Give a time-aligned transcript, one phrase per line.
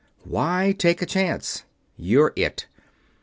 [0.23, 1.61] Why take a chance?
[1.95, 2.65] You're IT.